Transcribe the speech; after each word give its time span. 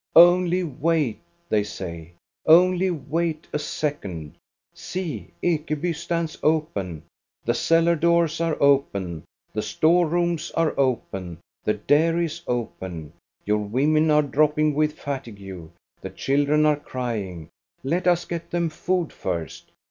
"Only 0.15 0.63
wait," 0.63 1.19
they 1.47 1.63
say; 1.63 2.13
"only 2.47 2.89
wait 2.89 3.45
a 3.53 3.59
second. 3.59 4.33
See, 4.73 5.27
Ekeby 5.43 5.93
stands 5.93 6.39
open. 6.41 7.03
The 7.45 7.53
cellar 7.53 7.95
doors 7.95 8.41
are 8.41 8.57
open; 8.59 9.25
the 9.53 9.61
store 9.61 10.07
rooms 10.07 10.49
are 10.57 10.73
open; 10.75 11.37
the 11.65 11.75
dairy 11.75 12.25
is 12.25 12.41
open. 12.47 13.13
Your 13.45 13.59
women 13.59 14.09
are 14.09 14.23
dropping 14.23 14.73
with 14.73 14.97
fatigue; 14.97 15.69
the 16.01 16.09
children 16.09 16.65
are 16.65 16.77
crying. 16.77 17.49
Let 17.83 18.07
us 18.07 18.25
get 18.25 18.49
them 18.49 18.69
food 18.71 19.13
first! 19.13 19.69